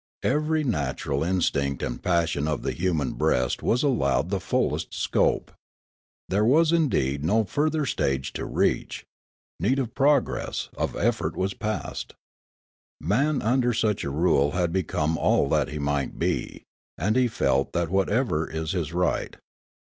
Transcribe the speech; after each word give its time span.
Every 0.23 0.63
natural 0.63 1.23
in 1.23 1.41
stinct 1.41 1.83
and 1.83 2.01
passion 2.01 2.47
of 2.47 2.63
the 2.63 2.71
human 2.71 3.11
breast 3.13 3.61
was 3.61 3.83
allowed 3.83 4.31
the 4.31 4.39
fullest 4.39 4.95
scope. 4.95 5.51
There 6.27 6.43
was 6.43 6.71
indeed 6.71 7.23
no 7.23 7.43
further 7.43 7.85
stage 7.85 8.33
to 8.33 8.45
reach; 8.47 9.03
need 9.59 9.77
of 9.77 9.93
progress, 9.93 10.69
of 10.75 10.95
effort 10.95 11.35
was 11.35 11.53
passed. 11.53 12.15
Man 12.99 13.43
under 13.43 13.73
such 13.75 14.03
a 14.03 14.09
rule 14.09 14.53
had 14.53 14.73
become 14.73 15.19
all 15.19 15.47
that 15.49 15.67
he 15.69 15.77
might 15.77 16.17
be, 16.17 16.63
and 16.97 17.15
he 17.15 17.27
felt 17.27 17.71
that 17.73 17.89
whatever 17.91 18.49
is 18.49 18.73
is 18.73 18.93
right. 18.93 19.37